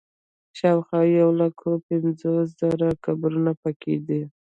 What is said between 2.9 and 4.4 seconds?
قبرونه په کې دي.